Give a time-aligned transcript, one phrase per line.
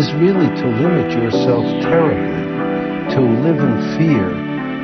[0.00, 2.40] is really to limit yourself terribly,
[3.12, 4.32] to live in fear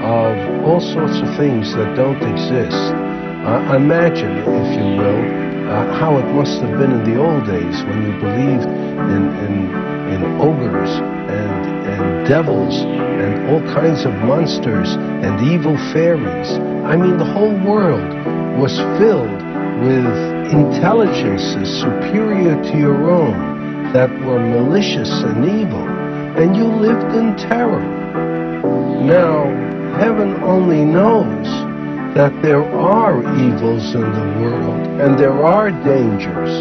[0.04, 0.36] of
[0.66, 2.76] all sorts of things that don't exist.
[2.76, 5.22] Uh, imagine, if you will,
[5.72, 9.54] uh, how it must have been in the old days when you believed in, in,
[10.12, 10.90] in ogres
[11.32, 14.90] and, and devils and all kinds of monsters
[15.24, 16.50] and evil fairies.
[16.84, 18.12] I mean, the whole world
[18.60, 19.40] was filled
[19.80, 20.12] with
[20.52, 23.55] intelligences superior to your own
[23.96, 25.88] that were malicious and evil,
[26.36, 27.80] and you lived in terror.
[29.02, 29.44] Now,
[29.96, 31.46] heaven only knows
[32.14, 36.52] that there are evils in the world and there are dangers,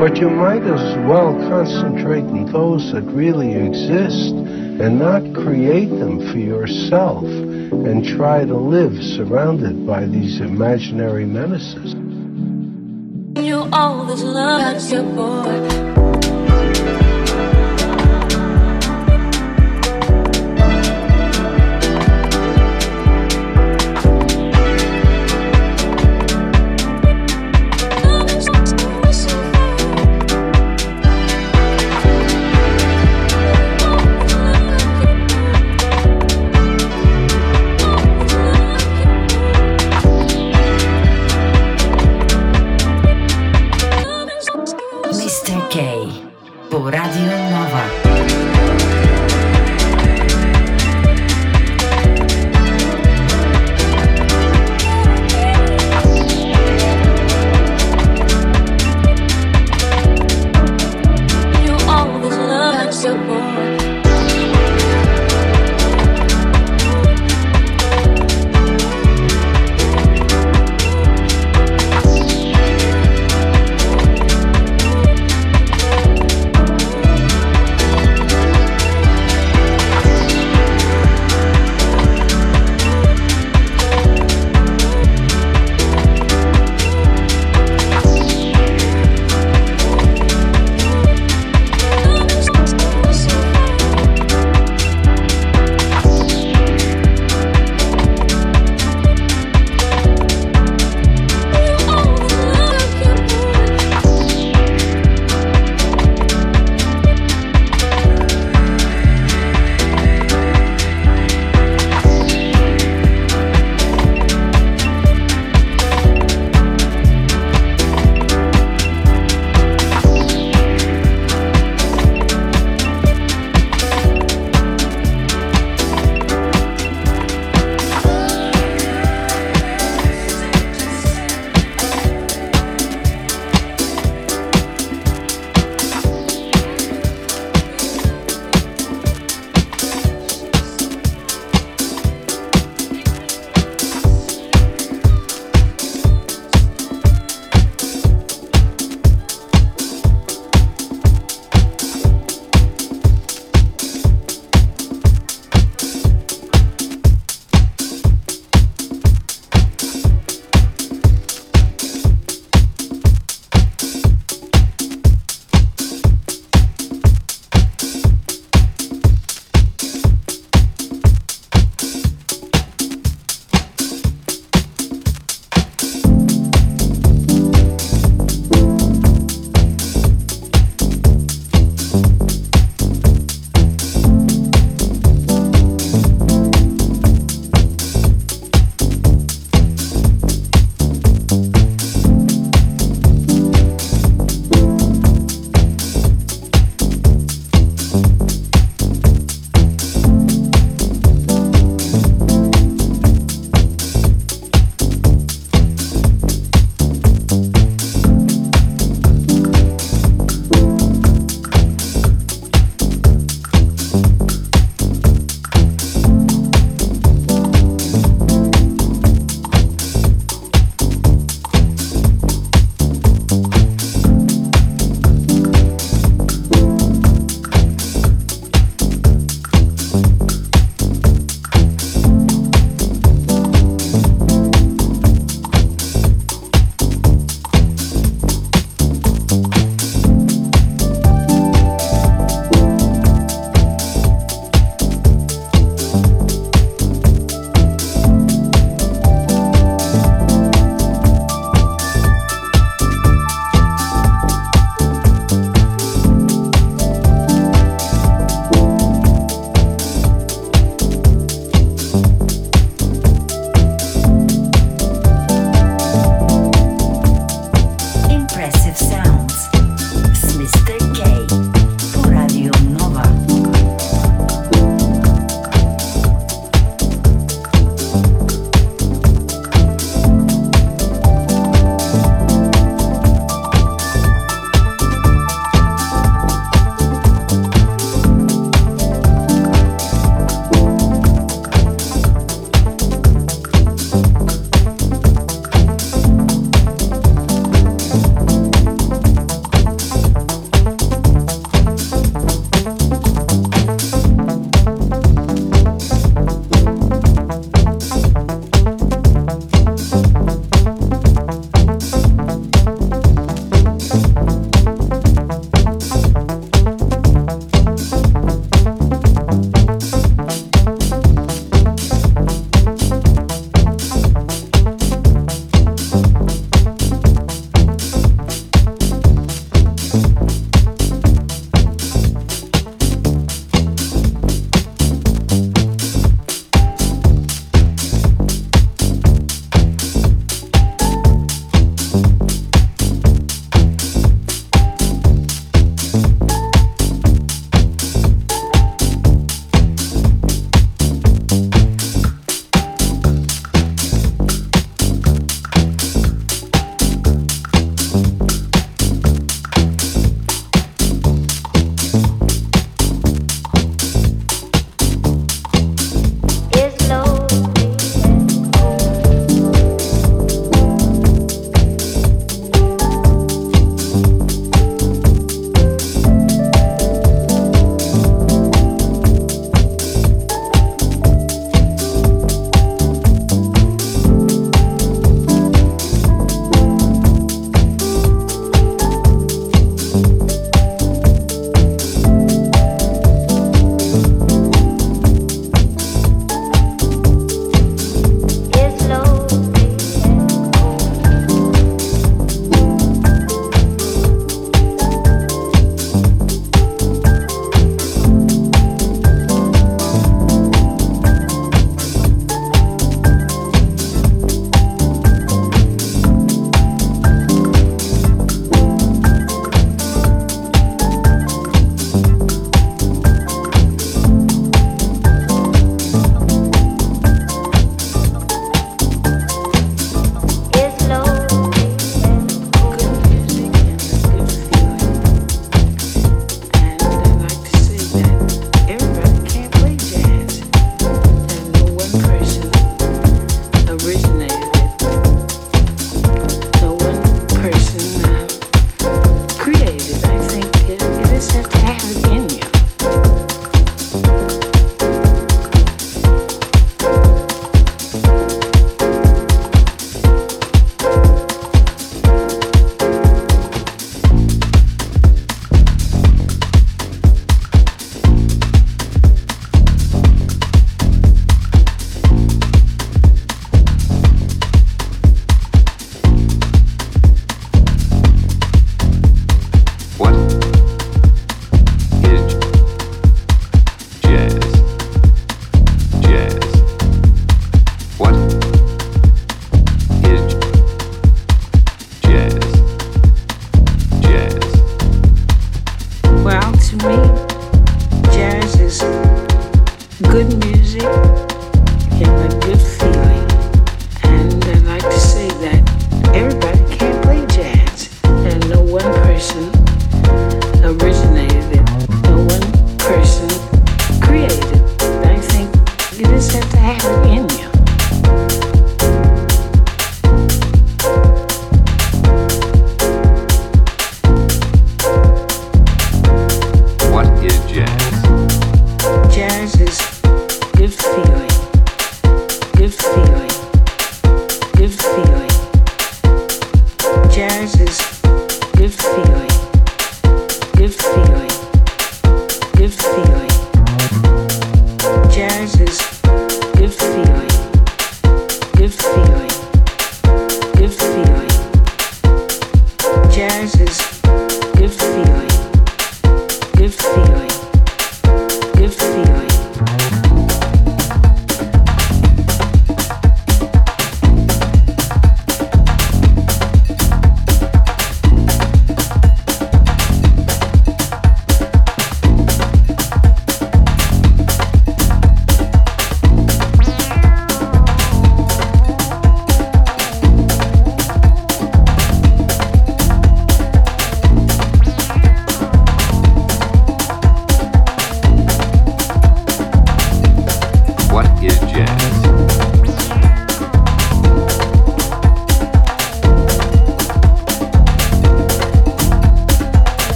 [0.00, 6.18] but you might as well concentrate on those that really exist and not create them
[6.32, 11.94] for yourself and try to live surrounded by these imaginary menaces.
[13.40, 15.99] You love, your boy.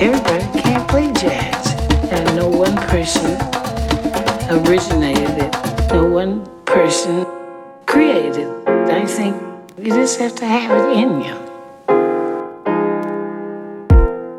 [0.00, 1.74] everybody can't play jazz.
[2.12, 3.32] And no one person
[4.50, 5.52] originated it,
[5.92, 7.26] no one person
[7.86, 8.68] created it.
[8.68, 9.36] I think
[9.78, 11.36] you just have to have it in you.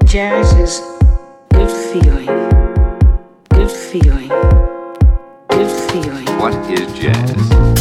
[0.08, 0.82] Jazz is
[1.54, 2.28] good feeling,
[3.50, 4.30] good feeling,
[5.50, 6.26] good feeling.
[6.40, 7.77] What is jazz?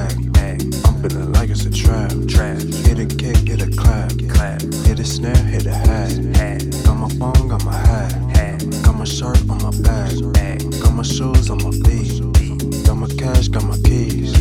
[0.00, 0.60] Back.
[0.86, 2.10] I'm feeling like it's a trap.
[2.10, 4.10] Hit a kick, hit a clap.
[4.28, 4.62] Clap.
[4.86, 6.10] Hit a snare, hit a hat.
[6.84, 8.12] Got my phone, got my hat.
[8.36, 8.58] hat.
[8.84, 10.12] Got my shirt on my back.
[10.82, 12.20] Got my shoes on my feet.
[12.86, 14.32] Got my cash, got my keys.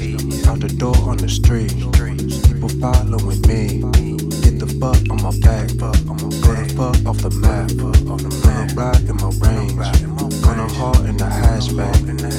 [0.47, 1.73] Out the door on the street.
[2.47, 3.81] People following me.
[4.43, 5.67] Get the fuck on my back.
[6.43, 7.69] Put the fuck off the map.
[8.43, 10.41] Gonna ride in my range.
[10.43, 11.95] Gonna haul in the hatchback.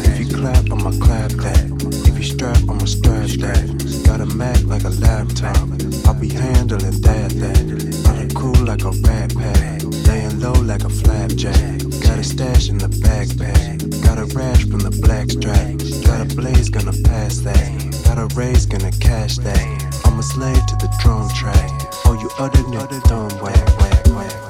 [0.09, 1.80] If you clap, I'ma clap that.
[2.21, 4.05] You strap, I'ma strap that.
[4.05, 5.57] Got a Mac like a laptop.
[6.05, 7.31] I'll be handling that.
[7.41, 8.05] that.
[8.05, 9.81] Got a cool like a rat pack.
[10.07, 11.79] Laying low like a flapjack.
[12.05, 14.05] Got a stash in the backpack.
[14.05, 15.79] Got a rash from the black strap.
[16.05, 18.05] Got a blaze, gonna pass that.
[18.05, 20.03] Got a raise, gonna cash that.
[20.05, 21.71] I'm a slave to the drum track.
[22.05, 24.50] Oh, you other nigga dumb whack, whack, whack.